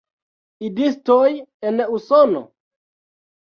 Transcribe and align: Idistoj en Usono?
Idistoj 0.69 1.27
en 1.73 1.85
Usono? 1.99 2.43